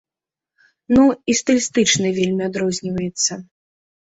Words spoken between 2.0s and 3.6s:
вельмі адрозніваецца.